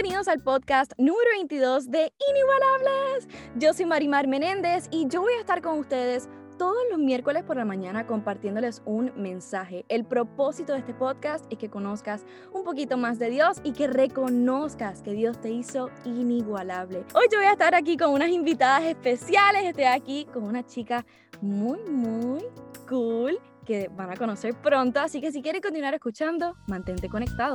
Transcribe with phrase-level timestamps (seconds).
[0.00, 3.26] Bienvenidos al podcast número 22 de Inigualables.
[3.56, 7.56] Yo soy Marimar Menéndez y yo voy a estar con ustedes todos los miércoles por
[7.56, 9.84] la mañana compartiéndoles un mensaje.
[9.88, 13.88] El propósito de este podcast es que conozcas un poquito más de Dios y que
[13.88, 17.04] reconozcas que Dios te hizo inigualable.
[17.12, 19.64] Hoy yo voy a estar aquí con unas invitadas especiales.
[19.64, 21.04] Estoy aquí con una chica
[21.40, 22.44] muy, muy
[22.88, 25.00] cool que van a conocer pronto.
[25.00, 27.54] Así que si quieres continuar escuchando, mantente conectado.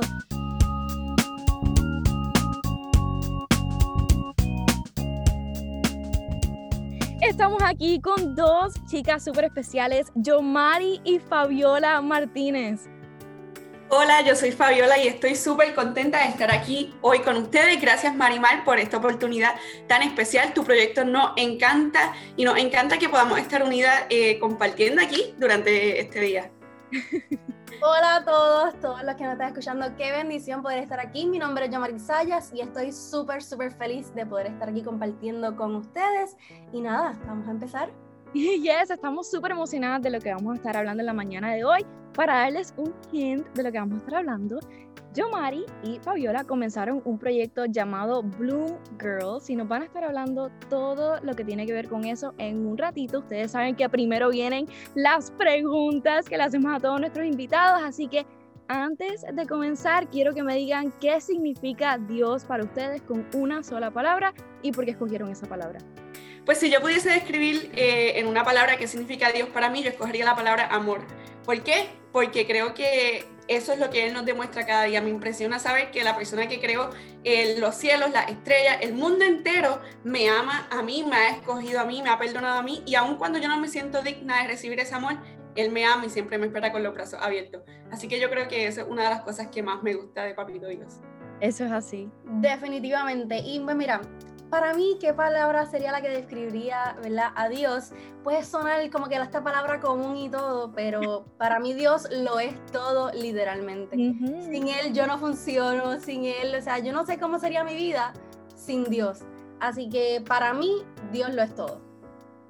[7.24, 12.82] Estamos aquí con dos chicas súper especiales, Yomari y Fabiola Martínez.
[13.88, 17.80] Hola, yo soy Fabiola y estoy súper contenta de estar aquí hoy con ustedes.
[17.80, 19.54] Gracias Marimar por esta oportunidad
[19.88, 20.52] tan especial.
[20.52, 26.00] Tu proyecto nos encanta y nos encanta que podamos estar unidas eh, compartiendo aquí durante
[26.00, 26.50] este día.
[27.82, 31.26] Hola a todos, todos los que nos están escuchando, qué bendición poder estar aquí.
[31.26, 35.54] Mi nombre es Yomari Sayas y estoy súper, súper feliz de poder estar aquí compartiendo
[35.56, 36.36] con ustedes.
[36.72, 37.90] Y nada, vamos a empezar.
[38.34, 41.64] Yes, estamos súper emocionadas de lo que vamos a estar hablando en la mañana de
[41.64, 41.86] hoy.
[42.14, 44.58] Para darles un hint de lo que vamos a estar hablando,
[45.14, 50.02] yo, Mari y Fabiola comenzaron un proyecto llamado Bloom Girls y nos van a estar
[50.02, 53.20] hablando todo lo que tiene que ver con eso en un ratito.
[53.20, 58.08] Ustedes saben que primero vienen las preguntas que le hacemos a todos nuestros invitados, así
[58.08, 58.26] que
[58.66, 63.92] antes de comenzar quiero que me digan qué significa Dios para ustedes con una sola
[63.92, 65.78] palabra y por qué escogieron esa palabra.
[66.44, 69.90] Pues si yo pudiese describir eh, en una palabra qué significa Dios para mí, yo
[69.90, 71.02] escogería la palabra amor.
[71.44, 72.03] ¿Por qué?
[72.14, 75.02] Porque creo que eso es lo que Él nos demuestra cada día.
[75.02, 76.90] Me impresiona saber que la persona que creó
[77.58, 81.84] los cielos, las estrellas, el mundo entero, me ama a mí, me ha escogido a
[81.84, 84.46] mí, me ha perdonado a mí, y aun cuando yo no me siento digna de
[84.46, 85.14] recibir ese amor,
[85.56, 87.62] Él me ama y siempre me espera con los brazos abiertos.
[87.90, 90.22] Así que yo creo que eso es una de las cosas que más me gusta
[90.22, 91.00] de Papito Dios.
[91.40, 92.08] Eso es así.
[92.24, 93.38] Definitivamente.
[93.38, 94.00] Y pues mira,
[94.54, 97.32] para mí, ¿qué palabra sería la que describiría ¿verdad?
[97.34, 97.90] a Dios?
[98.22, 102.54] Puede sonar como que esta palabra común y todo, pero para mí Dios lo es
[102.66, 103.96] todo literalmente.
[103.96, 107.74] Sin Él yo no funciono, sin Él, o sea, yo no sé cómo sería mi
[107.74, 108.12] vida
[108.54, 109.22] sin Dios.
[109.58, 111.80] Así que para mí Dios lo es todo.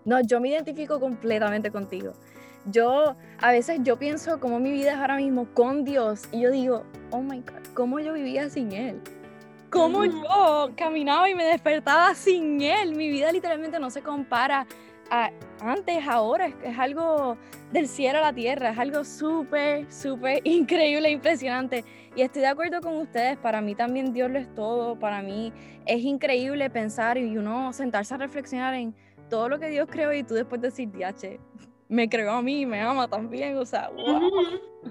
[0.05, 2.13] No, yo me identifico completamente contigo.
[2.67, 6.51] Yo a veces yo pienso cómo mi vida es ahora mismo con Dios y yo
[6.51, 9.01] digo, oh my God, ¿cómo yo vivía sin Él?
[9.75, 12.95] Cómo yo caminaba y me despertaba sin él.
[12.95, 14.67] Mi vida literalmente no se compara
[15.11, 16.47] a antes, ahora.
[16.63, 17.37] Es, algo
[17.73, 18.71] del cielo a la tierra.
[18.71, 21.85] Es algo súper, súper increíble, impresionante.
[22.15, 23.37] Y estoy de acuerdo con ustedes.
[23.37, 24.97] Para mí también Dios lo es todo.
[24.97, 25.53] Para mí
[25.87, 28.95] es increíble pensar y uno sentarse a reflexionar en
[29.29, 31.41] todo lo que Dios creó y tú después decir, diache,
[31.89, 33.59] me creó a mí, me ama también.
[33.59, 34.31] O sea, wow.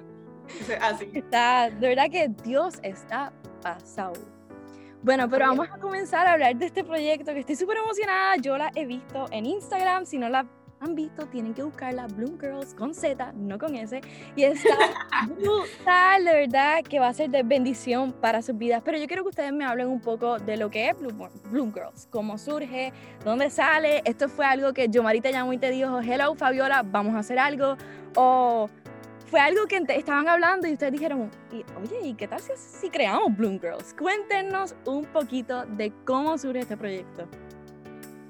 [0.81, 1.09] Así.
[1.13, 4.32] Está, de verdad que Dios está pasado.
[5.03, 8.37] Bueno, pero vamos a comenzar a hablar de este proyecto que estoy súper emocionada.
[8.37, 10.05] Yo la he visto en Instagram.
[10.05, 10.45] Si no la
[10.79, 13.99] han visto, tienen que buscarla, Bloom Girls con Z, no con S.
[14.37, 14.69] Y está
[15.27, 18.81] brutal, de verdad, que va a ser de bendición para sus vidas.
[18.85, 21.73] Pero yo quiero que ustedes me hablen un poco de lo que es Bloom, Bloom
[21.73, 22.93] Girls, cómo surge,
[23.25, 24.03] dónde sale.
[24.05, 27.39] Esto fue algo que yo, Marita, llamó y te dijo, hello, Fabiola, vamos a hacer
[27.39, 27.75] algo.
[28.15, 28.69] O
[29.33, 33.59] fue algo que estaban hablando y ustedes dijeron, oye, ¿y qué tal si, creamos Bloom
[33.59, 33.95] Girls?
[33.95, 37.27] Cuéntenos un poquito de cómo surge este proyecto.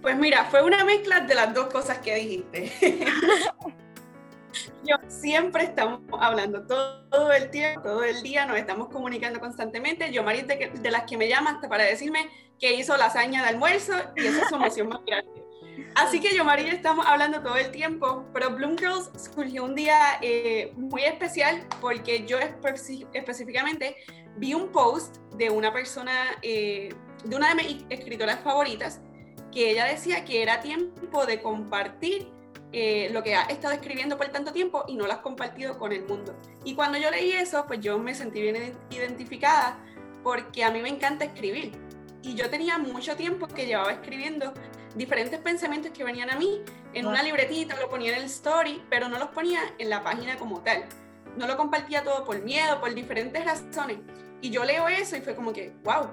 [0.02, 2.72] Pues mira, fue una mezcla de las dos cosas que dijiste.
[4.86, 10.10] Yo siempre estamos hablando todo, el tiempo, todo el día, nos estamos comunicando constantemente.
[10.14, 13.50] Yo, María, de, de, las que me llaman hasta para decirme que hizo lasaña de
[13.50, 15.43] almuerzo y esa es su emoción más grande.
[15.96, 20.18] Así que yo, María, estamos hablando todo el tiempo, pero Bloom Girls surgió un día
[20.22, 23.98] eh, muy especial porque yo específicamente
[24.38, 26.12] vi un post de una persona,
[26.42, 26.90] eh,
[27.24, 29.02] de una de mis escritoras favoritas,
[29.52, 32.28] que ella decía que era tiempo de compartir
[32.72, 35.92] eh, lo que ha estado escribiendo por tanto tiempo y no lo has compartido con
[35.92, 36.36] el mundo.
[36.66, 39.78] Y cuando yo leí eso, pues yo me sentí bien identificada
[40.24, 41.72] porque a mí me encanta escribir.
[42.24, 44.54] Y yo tenía mucho tiempo que llevaba escribiendo
[44.96, 46.62] diferentes pensamientos que venían a mí
[46.94, 50.38] en una libretita, lo ponía en el story, pero no los ponía en la página
[50.38, 50.86] como tal.
[51.38, 53.98] No lo compartía todo por miedo, por diferentes razones.
[54.42, 56.10] Y yo leo eso y fue como que, wow,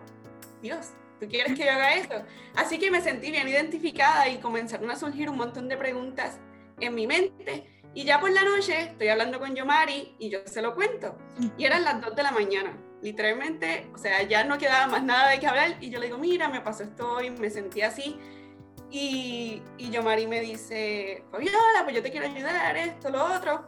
[0.62, 2.24] Dios, ¿tú quieres que yo haga esto?
[2.54, 6.38] Así que me sentí bien identificada y comenzaron a surgir un montón de preguntas
[6.78, 7.66] en mi mente.
[7.92, 11.18] Y ya por la noche estoy hablando con Yomari y yo se lo cuento.
[11.58, 12.72] Y eran las 2 de la mañana.
[13.02, 15.76] Literalmente, o sea, ya no quedaba más nada de qué hablar.
[15.80, 18.16] Y yo le digo, mira, me pasó esto hoy, me sentí así.
[18.90, 23.64] Y, y Yomari me dice, Fabiola, pues yo te quiero ayudar, esto, lo otro,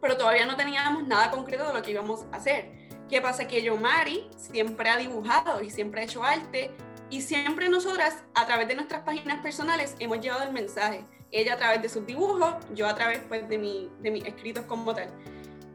[0.00, 2.88] pero todavía no teníamos nada concreto de lo que íbamos a hacer.
[3.08, 3.46] ¿Qué pasa?
[3.46, 6.70] Que yo, Mari, siempre ha dibujado y siempre ha hecho arte
[7.08, 11.04] y siempre nosotras, a través de nuestras páginas personales, hemos llevado el mensaje.
[11.30, 14.64] Ella a través de sus dibujos, yo a través pues, de, mi, de mis escritos
[14.64, 15.08] como tal.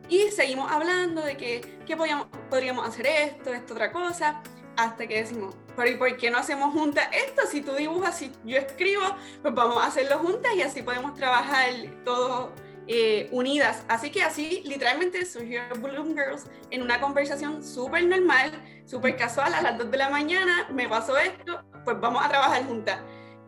[0.09, 4.41] Y seguimos hablando de que, que podíamos, podríamos hacer esto, esto, otra cosa,
[4.75, 7.43] hasta que decimos, pero ¿y por qué no hacemos juntas esto?
[7.47, 9.03] Si tú dibujas, si yo escribo,
[9.41, 11.69] pues vamos a hacerlo juntas y así podemos trabajar
[12.03, 12.51] todos
[12.87, 13.85] eh, unidas.
[13.87, 18.51] Así que así literalmente surgió Bloom Girls en una conversación súper normal,
[18.85, 22.65] súper casual, a las 2 de la mañana, me pasó esto, pues vamos a trabajar
[22.65, 22.99] juntas.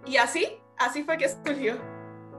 [0.05, 1.77] Y así, así fue que surgió.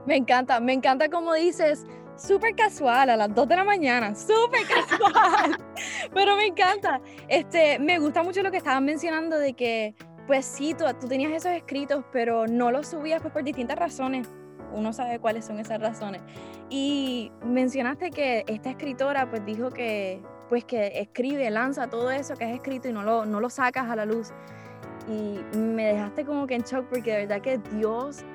[0.05, 1.85] Me encanta, me encanta como dices,
[2.17, 5.57] súper casual a las 2 de la mañana, súper casual,
[6.13, 7.01] pero me encanta.
[7.27, 9.95] Este, me gusta mucho lo que estaban mencionando de que,
[10.27, 14.27] pues sí, tú, tenías esos escritos, pero no los subías pues, por distintas razones.
[14.73, 16.21] Uno sabe cuáles son esas razones.
[16.69, 22.45] Y mencionaste que esta escritora pues dijo que, pues que escribe, lanza todo eso que
[22.45, 24.31] has escrito y no lo, no lo sacas a la luz.
[25.07, 28.25] Y me dejaste como que en shock porque de verdad que Dios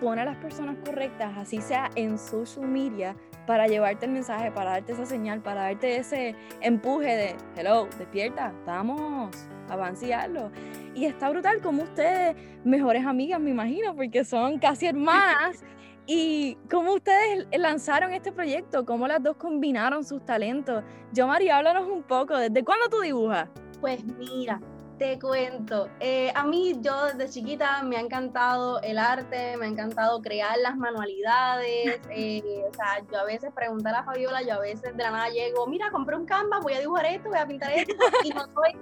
[0.00, 4.70] pone a las personas correctas, así sea en social media, para llevarte el mensaje, para
[4.70, 9.36] darte esa señal, para darte ese empuje de, hello, despierta, vamos,
[9.68, 10.50] avanciarlo.
[10.94, 15.64] Y está brutal como ustedes, mejores amigas, me imagino, porque son casi hermanas.
[16.06, 20.84] y cómo ustedes lanzaron este proyecto, cómo las dos combinaron sus talentos.
[21.12, 23.48] Yo, María, háblanos un poco, ¿desde cuándo tú dibujas?
[23.80, 24.60] Pues mira,
[24.98, 29.68] te cuento, eh, a mí yo desde chiquita me ha encantado el arte, me ha
[29.68, 34.60] encantado crear las manualidades, eh, o sea, yo a veces preguntar a Fabiola, yo a
[34.60, 37.46] veces de la nada llego, mira, compré un canvas, voy a dibujar esto, voy a
[37.46, 37.94] pintar esto,
[38.24, 38.76] y no soy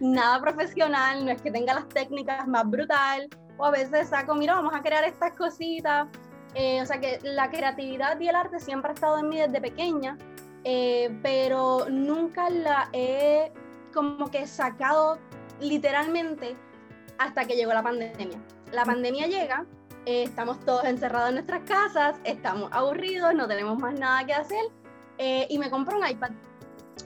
[0.00, 4.54] nada profesional, no es que tenga las técnicas más brutal, o a veces saco, mira,
[4.54, 6.08] vamos a crear estas cositas,
[6.54, 9.60] eh, o sea que la creatividad y el arte siempre ha estado en mí desde
[9.60, 10.18] pequeña,
[11.22, 13.52] pero nunca la he
[13.92, 15.18] como que sacado
[15.64, 16.56] literalmente
[17.18, 18.38] hasta que llegó la pandemia.
[18.72, 19.66] La pandemia llega,
[20.06, 24.64] eh, estamos todos encerrados en nuestras casas, estamos aburridos, no tenemos más nada que hacer
[25.18, 26.30] eh, y me compró un iPad.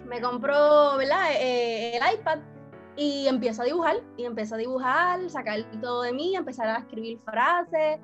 [0.07, 1.33] Me compró, ¿verdad?
[1.39, 2.39] Eh, el iPad
[2.97, 7.19] y empiezo a dibujar y empiezo a dibujar, sacar todo de mí, empezar a escribir
[7.25, 8.01] frases,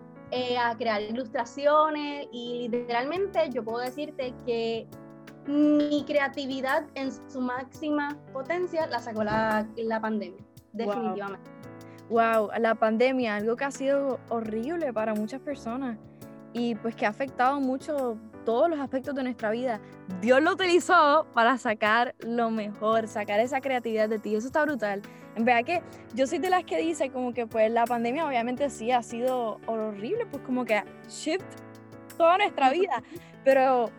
[0.61, 4.89] a crear ilustraciones y literalmente yo puedo decirte que
[5.47, 10.43] mi creatividad en su máxima potencia la sacó la, la pandemia,
[10.73, 11.51] definitivamente.
[12.09, 12.51] Wow.
[12.59, 15.99] la pandemia, algo que ha sido horrible para muchas personas
[16.53, 19.81] y pues que ha afectado mucho todos los aspectos de nuestra vida.
[20.21, 24.37] Dios lo utilizó para sacar lo mejor, sacar esa creatividad de ti.
[24.37, 25.03] Eso está brutal.
[25.35, 25.83] En verdad que
[26.15, 29.59] yo soy de las que dice como que pues la pandemia obviamente sí ha sido
[29.67, 31.45] horrible, pues como que shift
[32.17, 33.03] toda nuestra vida,
[33.45, 33.91] pero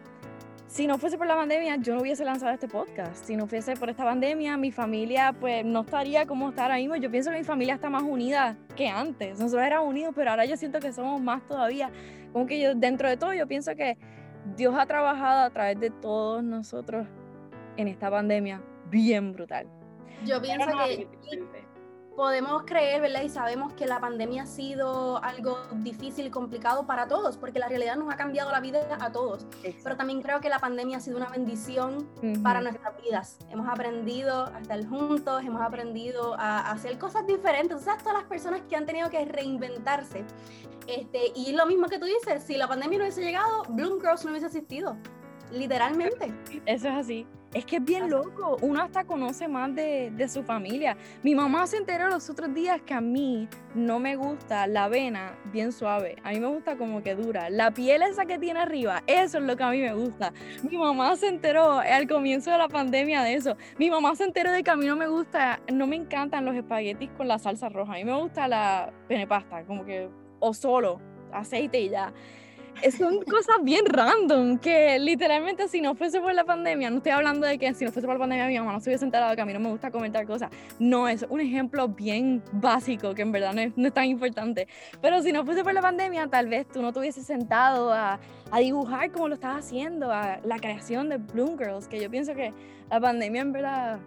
[0.76, 3.24] si no fuese por la pandemia, yo no hubiese lanzado este podcast.
[3.24, 6.98] Si no fuese por esta pandemia, mi familia pues no estaría como está ahora mismo.
[6.98, 9.40] Yo pienso que mi familia está más unida que antes.
[9.40, 11.92] Nosotros éramos unidos, pero ahora yo siento que somos más todavía.
[12.34, 13.98] Como que yo, dentro de todo, yo pienso que
[14.58, 17.08] Dios ha trabajado a través de todos nosotros
[17.78, 19.70] en esta pandemia bien brutal.
[20.26, 21.08] Yo pienso que
[22.16, 23.22] podemos creer, ¿verdad?
[23.24, 27.68] Y sabemos que la pandemia ha sido algo difícil y complicado para todos, porque la
[27.68, 29.46] realidad nos ha cambiado la vida a todos.
[29.84, 32.08] Pero también creo que la pandemia ha sido una bendición
[32.44, 33.38] para nuestras vidas.
[33.50, 37.78] Hemos aprendido a estar juntos, hemos aprendido a, hacer cosas diferentes.
[37.78, 40.24] O sea, todas las personas que han tenido que reinventarse.
[40.88, 44.24] Este, y lo mismo que tú dices, si la pandemia no hubiese llegado, Bloom Girls
[44.24, 44.98] no hubiese existido.
[45.52, 46.34] Literalmente.
[46.66, 47.28] Eso es así.
[47.56, 48.58] Es que es bien loco.
[48.60, 50.98] Uno hasta conoce más de, de, su familia.
[51.24, 55.38] Mi mamá se enteró los otros días que a mí no me gusta la avena
[55.54, 56.18] bien suave.
[56.26, 57.50] A mí me gusta como que dura.
[57.50, 60.34] La piel esa que tiene arriba, eso es lo que a mí me gusta.
[60.70, 63.56] Mi mamá se enteró al comienzo de la pandemia de eso.
[63.78, 66.56] Mi mamá se enteró de que a mí no me gusta, no me encantan los
[66.56, 67.94] espaguetis con la salsa roja.
[67.94, 70.10] A mí me gusta la penepasta, como que,
[70.42, 71.00] o solo,
[71.32, 72.12] aceite y ya
[72.98, 77.48] son cosas bien random que literalmente si no fuese por la pandemia, no estoy hablando
[77.48, 79.42] de que si no fuese por la pandemia mi mamá no se hubiese enterado que
[79.42, 80.50] a mí no me gusta comentar cosas.
[80.80, 84.68] No, es un ejemplo bien básico que en verdad no es, tan importante.
[85.02, 88.20] Pero si no fuese por la pandemia, tal vez tú no te hubieses sentado a,
[88.52, 92.34] a dibujar como lo estás haciendo, a la creación de Bloom Girls, que yo pienso
[92.36, 92.54] que
[92.90, 94.00] la pandemia en verdad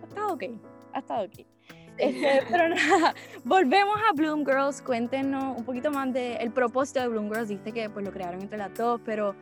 [0.00, 0.44] ha estado ok,
[0.92, 1.51] ha estado ok.
[1.98, 4.82] Este, pero nada, volvemos a Bloom Girls.
[4.82, 7.48] Cuéntenos un poquito más del propósito de Bloom Girls.
[7.48, 9.34] Dice que pues, lo crearon entre las dos, pero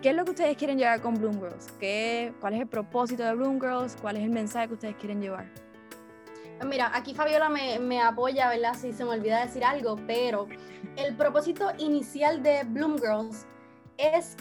[0.00, 1.72] ¿qué es lo que ustedes quieren llevar con Bloom Girls?
[1.78, 3.96] ¿Qué, ¿Cuál es el propósito de Bloom Girls?
[4.00, 5.46] ¿Cuál es el mensaje que ustedes quieren llevar?
[6.58, 8.74] Pues mira, aquí Fabiola me, me apoya, ¿verdad?
[8.74, 10.46] Si se me olvida decir algo, pero
[10.96, 13.46] el propósito inicial de Bloom Girls
[13.96, 14.36] es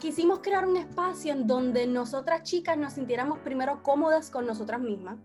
[0.00, 5.18] quisimos crear un espacio en donde nosotras chicas nos sintiéramos primero cómodas con nosotras mismas.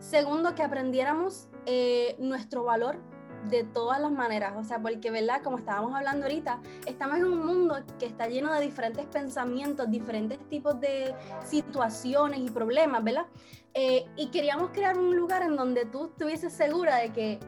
[0.00, 2.98] Segundo, que aprendiéramos eh, nuestro valor
[3.48, 5.42] de todas las maneras, o sea, porque, ¿verdad?
[5.42, 10.38] Como estábamos hablando ahorita, estamos en un mundo que está lleno de diferentes pensamientos, diferentes
[10.48, 11.14] tipos de
[11.44, 13.26] situaciones y problemas, ¿verdad?
[13.74, 17.40] Eh, y queríamos crear un lugar en donde tú estuvieses segura de que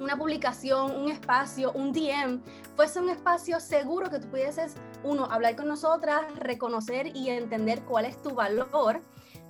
[0.00, 2.40] una publicación, un espacio, un DM,
[2.74, 4.74] fuese un espacio seguro que tú pudieses,
[5.04, 9.02] uno, hablar con nosotras, reconocer y entender cuál es tu valor.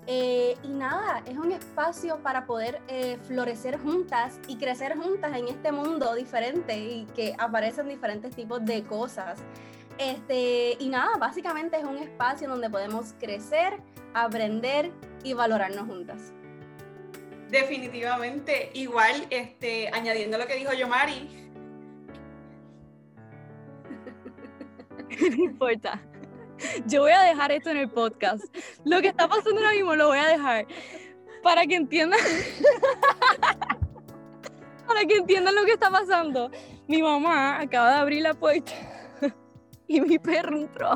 [0.07, 5.49] Eh, y nada, es un espacio para poder eh, florecer juntas y crecer juntas en
[5.49, 9.39] este mundo diferente y que aparecen diferentes tipos de cosas.
[9.99, 13.79] Este, y nada, básicamente es un espacio donde podemos crecer,
[14.15, 14.91] aprender
[15.23, 16.33] y valorarnos juntas.
[17.51, 21.51] Definitivamente, igual, este, añadiendo lo que dijo Yomari.
[25.37, 26.01] no importa.
[26.87, 28.45] Yo voy a dejar esto en el podcast.
[28.85, 30.67] Lo que está pasando ahora mismo lo voy a dejar
[31.43, 32.21] para que entiendan.
[34.87, 36.51] para que entiendan lo que está pasando.
[36.89, 38.73] Mi mamá acaba de abrir la puerta
[39.87, 40.95] y mi perro entró.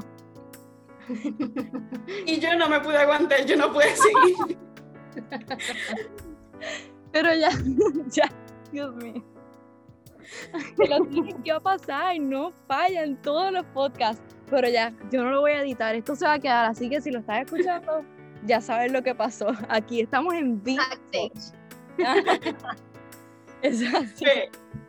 [2.26, 4.59] y yo no me pude aguantar, yo no pude seguir.
[7.12, 7.50] Pero ya,
[8.06, 8.28] ya,
[8.73, 9.23] Dios mío.
[11.44, 14.34] Que va a pasar, no falla en todos los podcasts.
[14.51, 17.01] Pero ya, yo no lo voy a editar, esto se va a quedar, así que
[17.01, 18.05] si lo estás escuchando,
[18.45, 19.53] ya sabes lo que pasó.
[19.69, 20.83] Aquí estamos en vivo.
[23.63, 24.25] Exacto.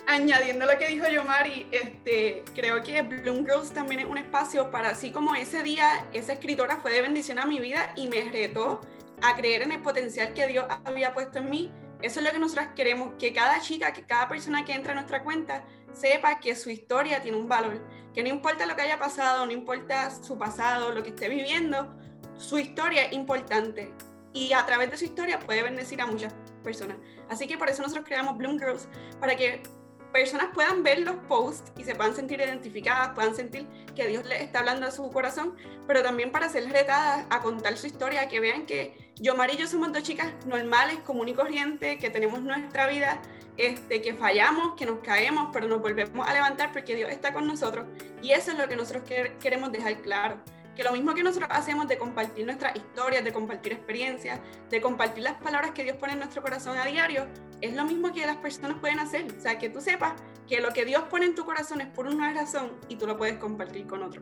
[0.07, 4.89] añadiendo lo que dijo Yomari, este, creo que Bloom Girls también es un espacio para,
[4.89, 8.81] así como ese día, esa escritora fue de bendición a mi vida y me retó
[9.21, 11.71] a creer en el potencial que Dios había puesto en mí.
[12.01, 14.95] Eso es lo que nosotras queremos, que cada chica, que cada persona que entra a
[14.95, 15.63] nuestra cuenta
[15.95, 17.81] sepa que su historia tiene un valor,
[18.13, 21.95] que no importa lo que haya pasado, no importa su pasado, lo que esté viviendo,
[22.37, 23.93] su historia es importante
[24.33, 26.33] y a través de su historia puede bendecir a muchas
[26.63, 26.97] personas.
[27.29, 28.87] Así que por eso nosotros creamos Bloom Girls,
[29.19, 29.63] para que
[30.11, 34.41] personas puedan ver los posts y se puedan sentir identificadas, puedan sentir que Dios les
[34.41, 35.55] está hablando a su corazón,
[35.87, 39.57] pero también para ser retadas a contar su historia, que vean que yo, Mari y
[39.57, 43.21] yo somos dos chicas normales, común y corriente, que tenemos nuestra vida,
[43.57, 47.47] este, que fallamos, que nos caemos, pero nos volvemos a levantar porque Dios está con
[47.47, 47.85] nosotros.
[48.21, 49.03] Y eso es lo que nosotros
[49.39, 50.37] queremos dejar claro
[50.75, 55.23] que lo mismo que nosotros hacemos de compartir nuestras historias, de compartir experiencias, de compartir
[55.23, 57.27] las palabras que Dios pone en nuestro corazón a diario,
[57.61, 59.25] es lo mismo que las personas pueden hacer.
[59.37, 60.13] O sea, que tú sepas
[60.47, 63.15] que lo que Dios pone en tu corazón es por una razón y tú lo
[63.15, 64.21] puedes compartir con otro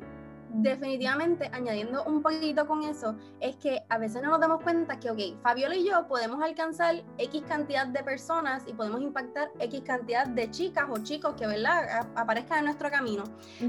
[0.53, 5.09] definitivamente, añadiendo un poquito con eso, es que a veces no nos damos cuenta que,
[5.09, 10.27] ok, Fabiola y yo podemos alcanzar X cantidad de personas y podemos impactar X cantidad
[10.27, 13.23] de chicas o chicos que, ¿verdad?, aparezcan en nuestro camino.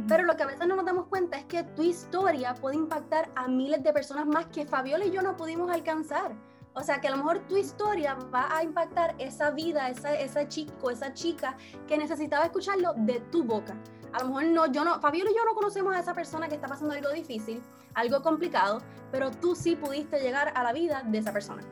[0.08, 3.30] Pero lo que a veces no nos damos cuenta es que tu historia puede impactar
[3.34, 6.32] a miles de personas más que Fabiola y yo no pudimos alcanzar.
[6.76, 10.48] O sea, que a lo mejor tu historia va a impactar esa vida, esa, esa
[10.48, 13.76] chico, esa chica que necesitaba escucharlo de tu boca
[14.14, 16.54] a lo mejor no, yo no, Fabiola y yo no conocemos a esa persona que
[16.54, 17.60] está pasando algo difícil,
[17.94, 18.80] algo complicado,
[19.10, 21.62] pero tú sí pudiste llegar a la vida de esa persona.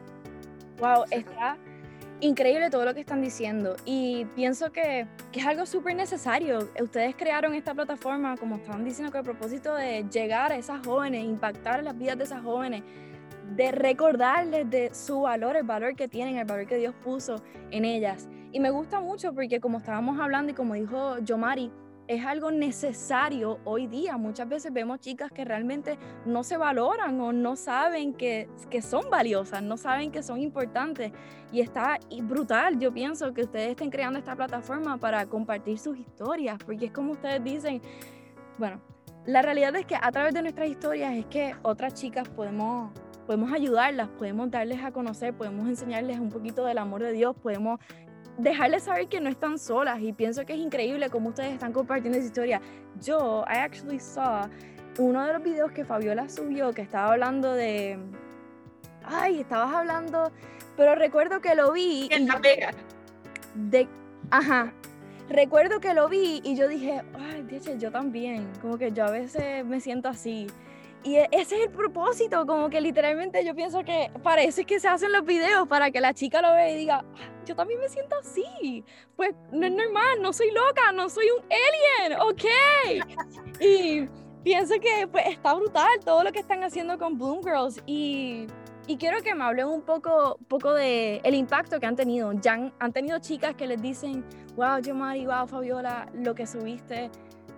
[0.80, 1.56] Wow, está
[2.18, 6.68] increíble todo lo que están diciendo y pienso que, que es algo súper necesario.
[6.80, 11.24] Ustedes crearon esta plataforma, como estaban diciendo, con el propósito de llegar a esas jóvenes,
[11.24, 12.82] impactar las vidas de esas jóvenes,
[13.54, 17.36] de recordarles de su valor, el valor que tienen, el valor que Dios puso
[17.70, 18.28] en ellas.
[18.50, 21.70] Y me gusta mucho porque como estábamos hablando y como dijo Yomari,
[22.08, 24.16] es algo necesario hoy día.
[24.16, 29.10] Muchas veces vemos chicas que realmente no se valoran o no saben que, que son
[29.10, 31.12] valiosas, no saben que son importantes.
[31.52, 36.58] Y está brutal, yo pienso que ustedes estén creando esta plataforma para compartir sus historias,
[36.64, 37.80] porque es como ustedes dicen,
[38.58, 38.80] bueno,
[39.26, 42.90] la realidad es que a través de nuestras historias es que otras chicas podemos
[43.26, 47.80] podemos ayudarlas, podemos darles a conocer, podemos enseñarles un poquito del amor de Dios, podemos
[48.38, 52.18] dejarles saber que no están solas y pienso que es increíble cómo ustedes están compartiendo
[52.18, 52.60] esa historia.
[53.00, 54.48] Yo, I actually saw
[54.98, 57.98] uno de los videos que Fabiola subió que estaba hablando de...
[59.04, 60.30] Ay, estabas hablando,
[60.76, 62.08] pero recuerdo que lo vi...
[62.10, 62.72] En la pega.
[63.54, 63.88] De...
[64.30, 64.72] Ajá.
[65.28, 67.46] Recuerdo que lo vi y yo dije, ay,
[67.78, 70.46] yo también, como que yo a veces me siento así.
[71.04, 74.88] Y e, ese es el propósito, como que literalmente yo pienso que parece que se
[74.88, 77.88] hacen los videos para que la chica lo vea y diga, ah, yo también me
[77.88, 78.84] siento así.
[79.16, 82.44] Pues no es normal, no soy loca, no soy un alien, ok.
[83.60, 84.08] y
[84.44, 88.46] pienso que pues está brutal todo lo que están haciendo con Bloom Girls y,
[88.86, 92.32] y quiero que me hablen un poco, poco de el impacto que han tenido.
[92.34, 97.10] Ya han, han tenido chicas que les dicen, wow, Mari, wow, Fabiola, lo que subiste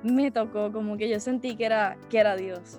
[0.05, 2.79] me tocó, como que yo sentí que era, que era Dios.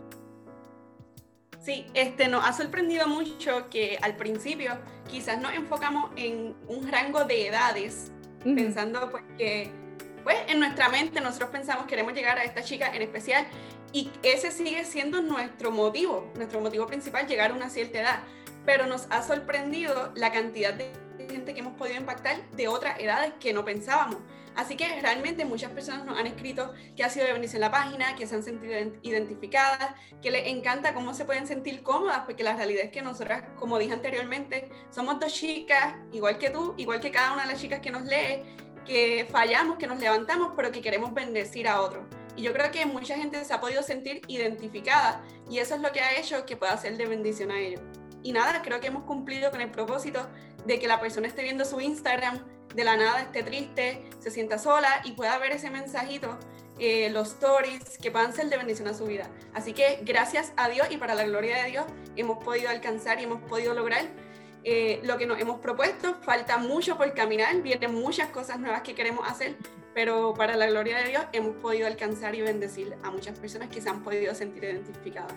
[1.65, 4.77] Sí, este, nos ha sorprendido mucho que al principio
[5.09, 8.11] quizás nos enfocamos en un rango de edades,
[8.43, 9.71] pensando pues que
[10.23, 13.47] pues en nuestra mente nosotros pensamos queremos llegar a esta chica en especial
[13.91, 18.19] y ese sigue siendo nuestro motivo, nuestro motivo principal, llegar a una cierta edad.
[18.63, 20.91] Pero nos ha sorprendido la cantidad de
[21.43, 24.17] que hemos podido impactar de otras edades que no pensábamos.
[24.55, 28.15] Así que realmente muchas personas nos han escrito que ha sido de bendición la página,
[28.15, 32.55] que se han sentido identificadas, que les encanta cómo se pueden sentir cómodas, porque la
[32.55, 37.11] realidad es que nosotras, como dije anteriormente, somos dos chicas, igual que tú, igual que
[37.11, 38.43] cada una de las chicas que nos lee,
[38.85, 42.05] que fallamos, que nos levantamos, pero que queremos bendecir a otros.
[42.37, 45.91] Y yo creo que mucha gente se ha podido sentir identificada y eso es lo
[45.91, 47.81] que ha hecho que pueda ser de bendición a ellos.
[48.25, 50.27] Y nada, creo que hemos cumplido con el propósito
[50.65, 52.39] de que la persona esté viendo su Instagram,
[52.73, 56.35] de la nada esté triste, se sienta sola y pueda ver ese mensajito,
[56.79, 59.29] eh, los stories, que puedan ser de bendición a su vida.
[59.53, 63.25] Así que gracias a Dios y para la gloria de Dios hemos podido alcanzar y
[63.25, 64.05] hemos podido lograr
[64.63, 66.15] eh, lo que nos hemos propuesto.
[66.23, 69.55] Falta mucho por caminar, vienen muchas cosas nuevas que queremos hacer,
[69.93, 73.81] pero para la gloria de Dios hemos podido alcanzar y bendecir a muchas personas que
[73.81, 75.35] se han podido sentir identificadas.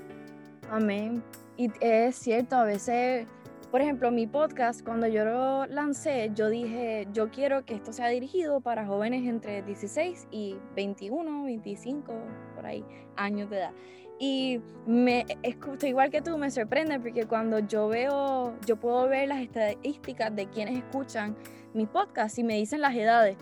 [0.70, 1.22] Amén.
[1.56, 3.26] Y es cierto, a veces
[3.70, 8.08] por ejemplo, mi podcast, cuando yo lo lancé, yo dije, yo quiero que esto sea
[8.08, 12.14] dirigido para jóvenes entre 16 y 21, 25,
[12.54, 12.82] por ahí,
[13.16, 13.72] años de edad.
[14.18, 19.28] Y me escucho igual que tú, me sorprende porque cuando yo veo, yo puedo ver
[19.28, 21.36] las estadísticas de quienes escuchan
[21.74, 23.36] mi podcast y me dicen las edades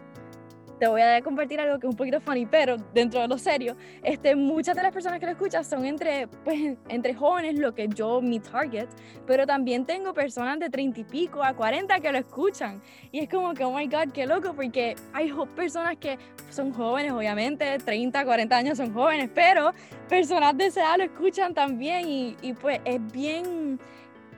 [0.78, 3.76] te voy a compartir algo que es un poquito funny, pero dentro de lo serio,
[4.02, 7.88] este, muchas de las personas que lo escuchan son entre, pues, entre jóvenes, lo que
[7.88, 8.88] yo, mi target,
[9.26, 12.82] pero también tengo personas de 30 y pico a 40 que lo escuchan.
[13.10, 16.18] Y es como que, oh my God, qué loco, porque hay personas que
[16.50, 19.72] son jóvenes, obviamente, 30, 40 años son jóvenes, pero
[20.08, 23.78] personas de esa edad lo escuchan también y, y pues es bien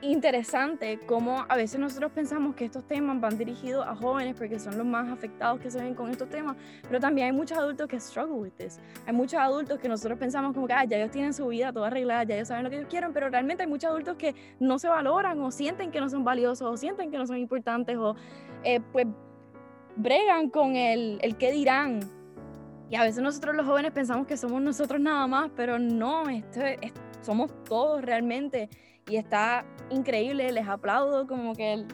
[0.01, 4.77] interesante cómo a veces nosotros pensamos que estos temas van dirigidos a jóvenes porque son
[4.77, 6.55] los más afectados que se ven con estos temas,
[6.87, 8.79] pero también hay muchos adultos que struggle with this.
[9.05, 11.87] Hay muchos adultos que nosotros pensamos como que ah, ya ellos tienen su vida toda
[11.87, 14.79] arreglada, ya ellos saben lo que ellos quieren, pero realmente hay muchos adultos que no
[14.79, 18.15] se valoran o sienten que no son valiosos o sienten que no son importantes o
[18.63, 19.07] eh, pues
[19.95, 21.99] bregan con el, el qué dirán.
[22.89, 26.61] Y a veces nosotros los jóvenes pensamos que somos nosotros nada más, pero no, esto,
[27.21, 28.69] somos todos realmente
[29.09, 31.85] y está increíble, les aplaudo como que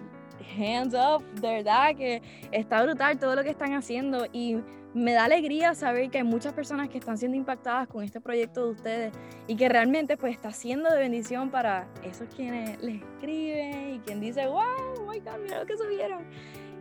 [0.58, 4.58] hands up, de verdad que está brutal todo lo que están haciendo y
[4.94, 8.66] me da alegría saber que hay muchas personas que están siendo impactadas con este proyecto
[8.66, 9.14] de ustedes
[9.48, 14.22] y que realmente pues está siendo de bendición para esos quienes les escriben y quien
[14.22, 14.62] dice, wow,
[14.98, 16.24] oh my God, mira lo que subieron.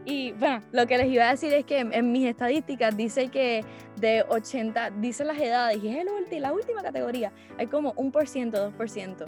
[0.04, 3.64] Y bueno, lo que les iba a decir es que en, mis estadísticas dice que
[3.96, 8.28] de 80, dicen las edades, y es el, la última categoría, hay como un por
[8.28, 9.24] ciento, dos por ciento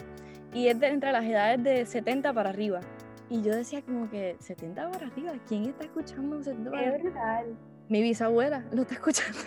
[0.53, 2.81] y es de entre las edades de 70 para arriba.
[3.29, 7.43] Y yo decía como que 70 para arriba, ¿quién está escuchando 70 para arriba?
[7.89, 9.37] Mi bisabuela lo está escuchando.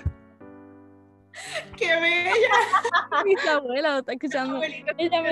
[1.76, 2.32] ¡Qué bella!
[3.24, 4.60] Mi bisabuela lo está escuchando.
[4.98, 5.30] Ella me,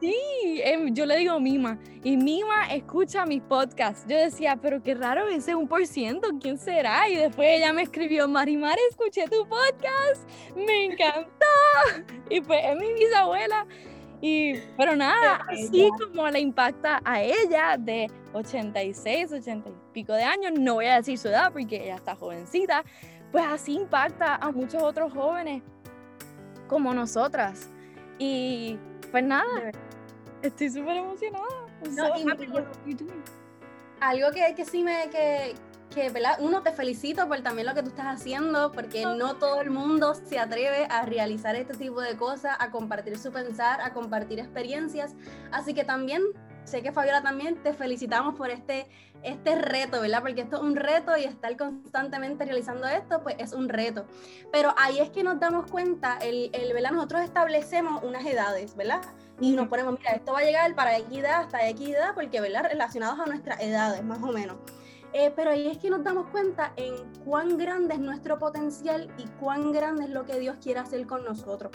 [0.00, 1.78] sí, em, yo le digo Mima.
[2.02, 4.04] Y Mima escucha mis podcasts.
[4.08, 7.08] Yo decía, pero qué raro ese un por ciento, ¿quién será?
[7.08, 11.28] Y después ella me escribió, Marimar, escuché tu podcast, me encantó.
[12.30, 13.66] Y pues es mi bisabuela.
[14.20, 20.24] Y, pero nada, así como le impacta a ella de 86, 80 y pico de
[20.24, 22.84] años, no voy a decir su edad porque ella está jovencita,
[23.30, 25.62] pues así impacta a muchos otros jóvenes
[26.66, 27.68] como nosotras.
[28.18, 28.78] Y
[29.10, 29.70] pues nada,
[30.42, 31.46] estoy súper emocionada.
[34.00, 35.54] algo que, que sí me, que,
[35.88, 36.38] que, ¿verdad?
[36.40, 40.14] Uno, te felicito por también lo que tú estás haciendo, porque no todo el mundo
[40.14, 45.14] se atreve a realizar este tipo de cosas, a compartir su pensar, a compartir experiencias.
[45.50, 46.22] Así que también,
[46.64, 48.88] sé que Fabiola también, te felicitamos por este,
[49.22, 50.20] este reto, ¿verdad?
[50.20, 54.06] Porque esto es un reto y estar constantemente realizando esto, pues es un reto.
[54.52, 56.92] Pero ahí es que nos damos cuenta, el, el ¿verdad?
[56.92, 59.02] Nosotros establecemos unas edades, ¿verdad?
[59.40, 62.64] Y nos ponemos, mira, esto va a llegar para equidad hasta equidad, porque, ¿verdad?
[62.64, 64.56] Relacionados a nuestras edades, más o menos.
[65.18, 69.26] Eh, pero ahí es que nos damos cuenta en cuán grande es nuestro potencial y
[69.40, 71.72] cuán grande es lo que Dios quiere hacer con nosotros.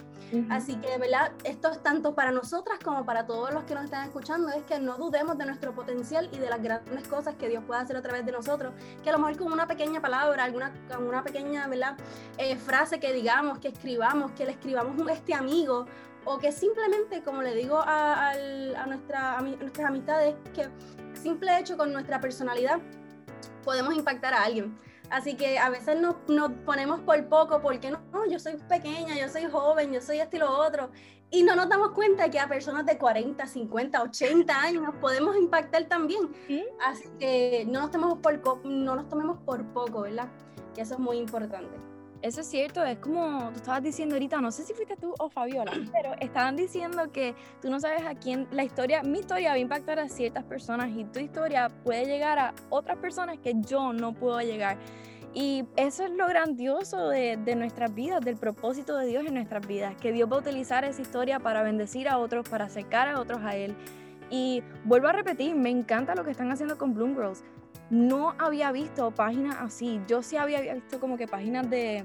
[0.49, 1.34] Así que, ¿verdad?
[1.43, 4.79] Esto es tanto para nosotras como para todos los que nos están escuchando, es que
[4.79, 8.01] no dudemos de nuestro potencial y de las grandes cosas que Dios puede hacer a
[8.01, 11.67] través de nosotros, que a lo mejor con una pequeña palabra, alguna, con una pequeña,
[11.67, 11.97] ¿verdad?
[12.38, 15.86] Eh, frase que digamos, que escribamos, que le escribamos a este amigo,
[16.23, 20.69] o que simplemente, como le digo a, a, nuestra, a nuestras amistades, que
[21.13, 22.79] simple hecho con nuestra personalidad,
[23.63, 24.77] podemos impactar a alguien.
[25.10, 29.15] Así que a veces nos, nos ponemos por poco, porque no, no, yo soy pequeña,
[29.15, 30.89] yo soy joven, yo soy esto y lo otro.
[31.29, 35.86] Y no nos damos cuenta que a personas de 40, 50, 80 años podemos impactar
[35.86, 36.32] también.
[36.86, 40.29] Así que no nos, tomemos por, no nos tomemos por poco, ¿verdad?
[40.75, 41.92] Que eso es muy importante.
[42.23, 45.29] Eso es cierto, es como tú estabas diciendo ahorita, no sé si fuiste tú o
[45.29, 49.55] Fabiola, pero estaban diciendo que tú no sabes a quién la historia, mi historia va
[49.55, 53.91] a impactar a ciertas personas y tu historia puede llegar a otras personas que yo
[53.91, 54.77] no puedo llegar.
[55.33, 59.67] Y eso es lo grandioso de, de, nuestras vidas, del propósito de Dios en nuestras
[59.67, 63.19] vidas, que Dios va a utilizar esa historia para bendecir a otros, para acercar a
[63.19, 63.75] otros a Él.
[64.29, 67.43] Y vuelvo a repetir, me encanta lo que están haciendo con Bloom Girls
[67.93, 70.01] no había visto páginas así.
[70.08, 72.03] Yo sí había visto como que páginas de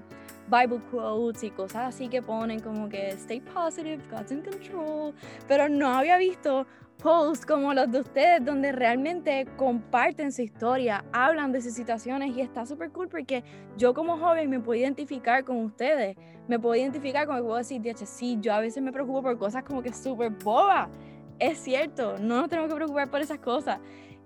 [0.50, 5.14] Bible quotes y cosas así que ponen como que stay positive, God's in control,
[5.46, 6.66] pero no había visto
[7.02, 12.42] posts como los de ustedes donde realmente comparten su historia, hablan de sus situaciones y
[12.42, 13.42] está súper cool porque
[13.78, 16.16] yo como joven me puedo identificar con ustedes,
[16.48, 19.64] me puedo identificar con el puedo decir, sí, yo a veces me preocupo por cosas
[19.64, 20.90] como que súper boba.
[21.38, 23.78] Es cierto, no nos tenemos que preocupar por esas cosas.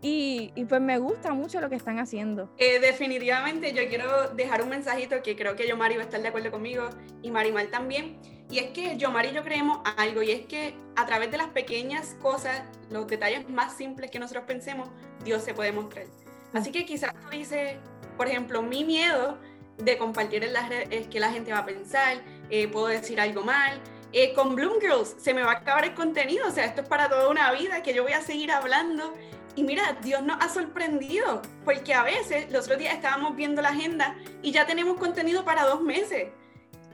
[0.04, 2.50] Y, pues me gusta mucho lo que están haciendo.
[2.58, 6.20] Eh, definitivamente yo quiero dejar un mensajito que creo que yo Mari va a estar
[6.20, 6.90] de acuerdo conmigo
[7.22, 8.18] y Marimal también.
[8.50, 11.38] Y es que yo Mari y yo creemos algo y es que a través de
[11.38, 14.90] las pequeñas cosas, los detalles más simples que nosotros pensemos,
[15.24, 16.06] Dios se puede mostrar.
[16.52, 17.76] Así que quizás tú dices,
[18.16, 19.38] por ejemplo, mi miedo
[19.78, 22.18] de compartir en las redes es que la gente va a pensar,
[22.50, 23.80] eh, puedo decir algo mal.
[24.12, 26.88] Eh, con Bloom Girls se me va a acabar el contenido, o sea, esto es
[26.88, 29.14] para toda una vida que yo voy a seguir hablando
[29.54, 33.68] y mira, Dios nos ha sorprendido, porque a veces los otros días estábamos viendo la
[33.68, 36.28] agenda y ya tenemos contenido para dos meses.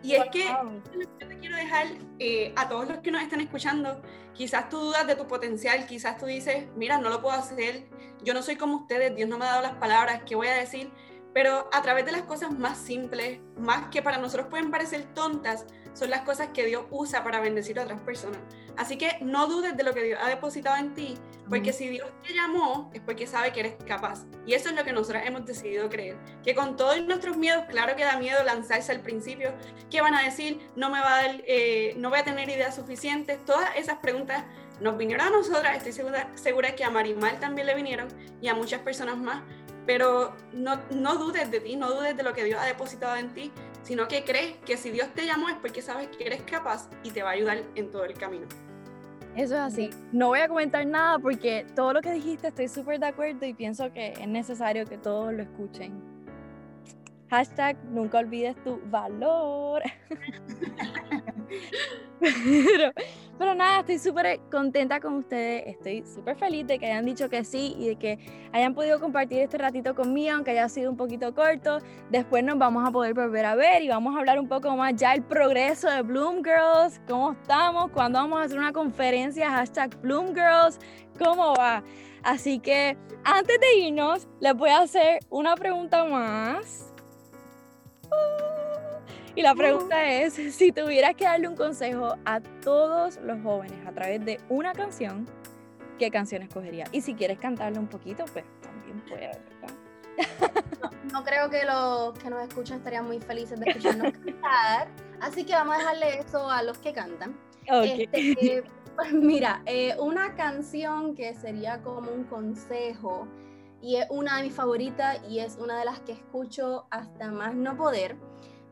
[0.02, 1.86] Y es que yo te quiero dejar
[2.18, 4.00] eh, a todos los que nos están escuchando,
[4.32, 7.88] quizás tú dudas de tu potencial, quizás tú dices, mira, no lo puedo hacer,
[8.22, 10.54] yo no soy como ustedes, Dios no me ha dado las palabras, ¿qué voy a
[10.54, 10.90] decir?
[11.34, 15.66] Pero a través de las cosas más simples, más que para nosotros pueden parecer tontas,
[15.94, 18.40] son las cosas que Dios usa para bendecir a otras personas.
[18.76, 21.18] Así que no dudes de lo que Dios ha depositado en ti,
[21.48, 24.26] porque si Dios te llamó es porque sabe que eres capaz.
[24.46, 26.16] Y eso es lo que nosotros hemos decidido creer.
[26.42, 29.52] Que con todos nuestros miedos, claro que da miedo lanzarse al principio,
[29.90, 30.60] ¿qué van a decir?
[30.76, 33.44] No me va a dar, eh, no voy a tener ideas suficientes.
[33.44, 34.44] Todas esas preguntas
[34.80, 38.08] nos vinieron a nosotras, estoy segura, segura que a Marimal también le vinieron
[38.40, 39.42] y a muchas personas más,
[39.86, 43.32] pero no, no dudes de ti, no dudes de lo que Dios ha depositado en
[43.32, 43.50] ti,
[43.82, 47.10] sino que crees que si Dios te llamó es porque sabes que eres capaz y
[47.10, 48.46] te va a ayudar en todo el camino.
[49.38, 49.90] Eso es así.
[50.10, 53.54] No voy a comentar nada porque todo lo que dijiste estoy súper de acuerdo y
[53.54, 56.02] pienso que es necesario que todos lo escuchen.
[57.30, 59.80] Hashtag nunca olvides tu valor.
[62.20, 62.92] pero,
[63.38, 67.44] pero nada, estoy súper contenta con ustedes, estoy súper feliz de que hayan dicho que
[67.44, 68.18] sí y de que
[68.52, 71.78] hayan podido compartir este ratito conmigo, aunque haya sido un poquito corto.
[72.10, 74.94] Después nos vamos a poder volver a ver y vamos a hablar un poco más
[74.96, 79.96] ya el progreso de Bloom Girls, cómo estamos, cuándo vamos a hacer una conferencia, hashtag
[80.00, 80.78] Bloom Girls,
[81.18, 81.82] cómo va.
[82.22, 86.92] Así que antes de irnos, les voy a hacer una pregunta más.
[89.38, 93.92] Y la pregunta es, si tuvieras que darle un consejo a todos los jóvenes a
[93.92, 95.28] través de una canción,
[95.96, 96.88] ¿qué canción escogerías?
[96.90, 99.38] Y si quieres cantarle un poquito, pues también puedes,
[101.12, 104.88] No, creo que los que nos escuchan estarían muy felices de escucharnos cantar,
[105.20, 107.38] así que vamos a dejarle eso a los que cantan.
[107.64, 108.64] Este,
[108.96, 113.28] pues mira, eh, una canción que sería como un consejo
[113.80, 117.54] y es una de mis favoritas y es una de las que escucho hasta más
[117.54, 118.16] no poder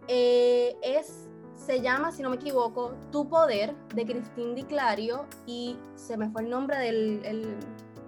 [0.09, 5.77] eh, es, se llama, si no me equivoco, Tu Poder, de Cristín Di Clario, y
[5.95, 7.57] se me fue el nombre del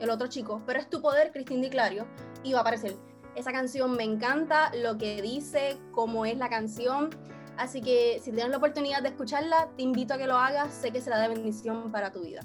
[0.01, 2.07] el, otro chico, pero es Tu Poder, Cristín Di Clario,
[2.43, 2.97] y va a aparecer.
[3.35, 7.11] Esa canción me encanta, lo que dice, cómo es la canción,
[7.57, 10.91] así que si tienes la oportunidad de escucharla, te invito a que lo hagas, sé
[10.91, 12.41] que será de bendición para tu vida.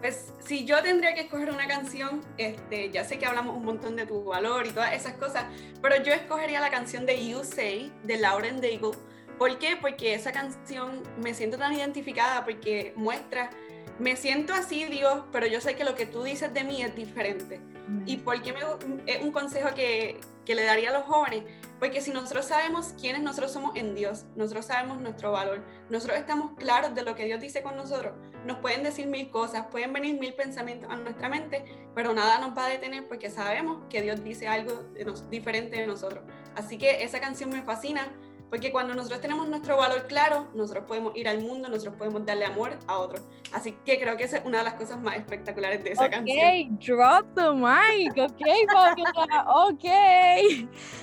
[0.00, 3.96] Pues si yo tendría que escoger una canción, este, ya sé que hablamos un montón
[3.96, 5.44] de tu valor y todas esas cosas,
[5.82, 8.92] pero yo escogería la canción de You Say de Lauren Daigle.
[9.38, 9.76] ¿Por qué?
[9.76, 13.50] Porque esa canción me siento tan identificada porque muestra,
[13.98, 16.94] me siento así Dios, pero yo sé que lo que tú dices de mí es
[16.94, 17.60] diferente.
[18.04, 18.60] ¿Y por qué me,
[19.06, 21.44] es un consejo que, que le daría a los jóvenes?
[21.78, 26.52] Porque si nosotros sabemos quiénes nosotros somos en Dios, nosotros sabemos nuestro valor, nosotros estamos
[26.56, 28.14] claros de lo que Dios dice con nosotros,
[28.46, 32.56] nos pueden decir mil cosas, pueden venir mil pensamientos a nuestra mente, pero nada nos
[32.56, 34.84] va a detener porque sabemos que Dios dice algo
[35.30, 36.24] diferente de nosotros.
[36.54, 38.10] Así que esa canción me fascina,
[38.50, 42.44] Porque cuando nosotros tenemos nuestro valor claro, nosotros podemos ir al mundo, nosotros podemos darle
[42.44, 43.22] amor a otros.
[43.52, 46.38] Así que creo que esa es una de las cosas más espectaculares de esa canción.
[46.38, 49.84] Ok, drop the mic, ok, Fabiola, ok.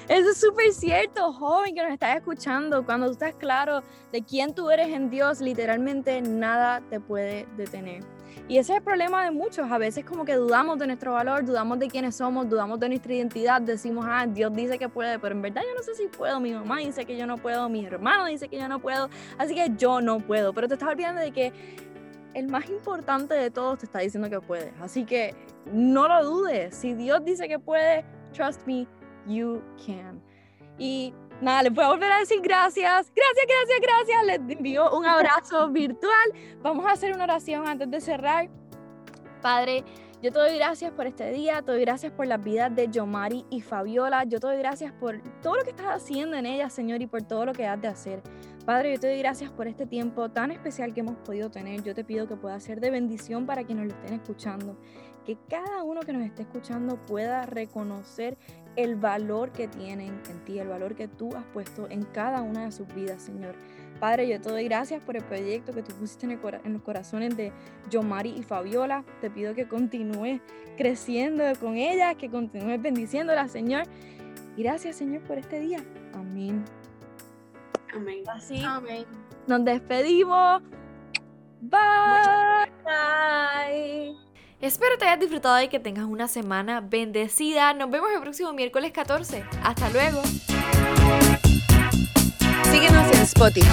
[0.08, 2.86] Eso es súper cierto, joven que nos estás escuchando.
[2.86, 8.04] Cuando tú estás claro de quién tú eres en Dios, literalmente nada te puede detener.
[8.48, 9.72] Y ese es el problema de muchos.
[9.72, 13.14] A veces como que dudamos de nuestro valor, dudamos de quiénes somos, dudamos de nuestra
[13.14, 13.62] identidad.
[13.62, 16.40] Decimos, ah, Dios dice que puede, pero en verdad yo no sé si puedo.
[16.40, 19.10] Mi mamá dice que yo no puedo, mi hermano dice que yo no puedo.
[19.38, 20.54] Así que yo no puedo.
[20.54, 21.54] Pero te estás olvidando de que
[22.34, 24.74] el más importante de todos te está diciendo que puedes.
[24.82, 25.36] Así que
[25.72, 26.76] no lo dudes.
[26.76, 28.88] Si Dios dice que puede, trust me,
[29.28, 30.22] you can.
[30.78, 34.26] Y nada, les voy a volver a decir gracias, gracias, gracias, gracias.
[34.26, 36.34] Les envío un abrazo virtual.
[36.62, 38.50] Vamos a hacer una oración antes de cerrar.
[39.42, 39.84] Padre,
[40.24, 43.46] yo te doy gracias por este día, te doy gracias por las vidas de Yomari
[43.50, 47.02] y Fabiola, yo te doy gracias por todo lo que estás haciendo en ellas, Señor,
[47.02, 48.22] y por todo lo que has de hacer.
[48.66, 51.84] Padre, yo te doy gracias por este tiempo tan especial que hemos podido tener.
[51.84, 54.78] Yo te pido que pueda ser de bendición para quienes lo estén escuchando.
[55.26, 58.38] Que cada uno que nos esté escuchando pueda reconocer
[58.78, 62.64] el valor que tienen en ti, el valor que tú has puesto en cada una
[62.64, 63.56] de sus vidas, Señor.
[64.00, 67.36] Padre, yo te doy gracias por el proyecto que tú pusiste en, en los corazones
[67.38, 67.52] de
[67.90, 69.04] Yomari y Fabiola.
[69.22, 70.42] Te pido que continúes
[70.78, 73.84] creciendo con ellas, que continúes bendiciéndolas, Señor.
[74.56, 75.80] Y gracias, Señor, por este día.
[76.14, 76.64] Amén.
[77.94, 78.24] Amén.
[78.28, 79.06] Así Amén.
[79.48, 80.62] nos despedimos.
[81.62, 82.72] Bye.
[82.84, 84.18] Bye.
[84.60, 87.74] Espero te hayas disfrutado y que tengas una semana bendecida.
[87.74, 89.44] Nos vemos el próximo miércoles 14.
[89.62, 90.22] Hasta luego.
[92.74, 93.68] Síguenos en Spotify,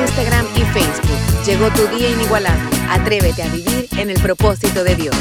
[0.00, 1.44] Instagram y Facebook.
[1.44, 2.78] Llegó tu día inigualable.
[2.88, 5.14] Atrévete a vivir en el propósito de Dios.